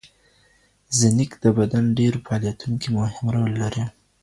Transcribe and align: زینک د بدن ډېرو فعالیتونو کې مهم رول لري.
زینک 0.97 1.31
د 1.43 1.45
بدن 1.57 1.85
ډېرو 1.99 2.17
فعالیتونو 2.25 2.75
کې 2.81 2.89
مهم 2.97 3.25
رول 3.35 3.53
لري. 3.63 3.83